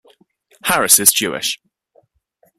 [0.63, 1.59] Harris is Jewish.